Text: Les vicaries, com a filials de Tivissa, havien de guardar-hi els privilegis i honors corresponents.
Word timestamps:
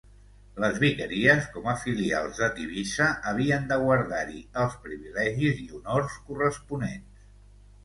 Les 0.61 0.77
vicaries, 0.83 1.43
com 1.57 1.67
a 1.73 1.75
filials 1.81 2.39
de 2.45 2.49
Tivissa, 2.55 3.11
havien 3.33 3.69
de 3.73 3.79
guardar-hi 3.85 4.41
els 4.65 4.81
privilegis 4.89 5.63
i 5.67 5.71
honors 5.79 6.19
corresponents. 6.33 7.25